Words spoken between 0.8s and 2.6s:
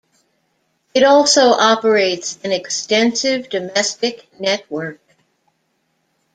It also operates an